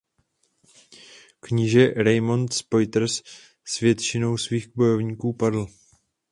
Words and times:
Kníže 1.39 1.93
Raimond 1.93 2.53
z 2.53 2.61
Poitiers 2.63 3.21
s 3.65 3.79
většinou 3.79 4.37
svých 4.37 4.67
bojovníků 4.75 5.33
padl. 5.33 5.67